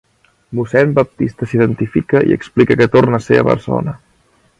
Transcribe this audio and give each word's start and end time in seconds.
Mossèn 0.59 0.95
Baptista 0.99 1.47
s'identifica 1.51 2.21
i 2.31 2.35
explica 2.37 2.79
que 2.79 2.89
torna 2.97 3.19
a 3.21 3.25
ser 3.27 3.39
a 3.43 3.45
Barcelona. 3.51 3.95